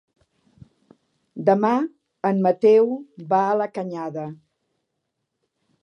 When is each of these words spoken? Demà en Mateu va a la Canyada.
Demà 1.51 1.71
en 2.31 2.41
Mateu 2.47 2.91
va 3.35 3.45
a 3.51 3.55
la 3.63 3.71
Canyada. 3.79 4.29